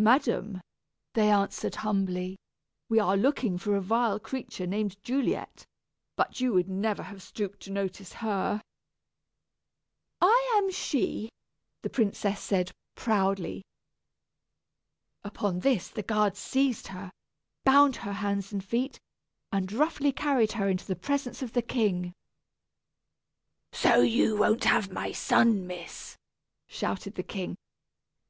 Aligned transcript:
"Madam," 0.00 0.62
they 1.12 1.28
answered 1.30 1.74
humbly, 1.74 2.38
"we 2.88 2.98
are 2.98 3.14
looking 3.14 3.58
for 3.58 3.76
a 3.76 3.80
vile 3.82 4.18
creature 4.18 4.66
named 4.66 4.96
Juliet; 5.02 5.66
but 6.16 6.40
you 6.40 6.54
would 6.54 6.66
never 6.66 7.02
have 7.02 7.22
stooped 7.22 7.60
to 7.60 7.70
notice 7.70 8.14
her." 8.14 8.62
"I 10.22 10.54
am 10.56 10.72
she," 10.72 11.28
the 11.82 11.90
princess 11.90 12.40
said, 12.40 12.72
proudly. 12.94 13.66
Upon 15.22 15.60
this 15.60 15.88
the 15.90 16.02
guards 16.02 16.38
seized 16.38 16.86
her, 16.86 17.12
bound 17.64 17.96
her 17.96 18.14
hands 18.14 18.52
and 18.54 18.64
feet, 18.64 18.98
and 19.52 19.70
roughly 19.70 20.10
carried 20.10 20.52
her 20.52 20.70
into 20.70 20.86
the 20.86 20.96
presence 20.96 21.42
of 21.42 21.52
the 21.52 21.60
king. 21.60 22.14
"So 23.72 24.00
you 24.00 24.38
won't 24.38 24.64
have 24.64 24.90
my 24.90 25.12
son, 25.12 25.66
miss," 25.66 26.16
shouted 26.66 27.16
the 27.16 27.22
king. 27.22 27.58